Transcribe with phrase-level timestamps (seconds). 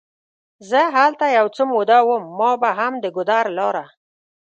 [0.69, 3.85] زه هلته یو څه موده وم، ما به هم د ګودر لاره.